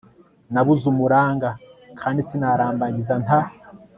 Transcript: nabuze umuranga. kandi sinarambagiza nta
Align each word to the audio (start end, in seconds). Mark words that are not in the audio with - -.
nabuze 0.53 0.85
umuranga. 0.93 1.49
kandi 1.99 2.19
sinarambagiza 2.27 3.13
nta 3.23 3.39